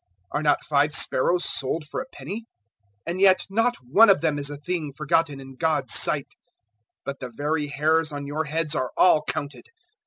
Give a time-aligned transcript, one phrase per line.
[0.31, 2.45] 012:006 Are not five sparrows sold for a penny?
[3.05, 6.25] and yet not one of them is a thing forgotten in God's sight.
[7.05, 9.67] 012:007 But the very hairs on your heads are all counted.